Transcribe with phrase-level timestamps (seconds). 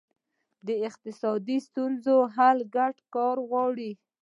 [0.67, 3.91] د اقتصادي ستونزو حل ګډ کار غواړي.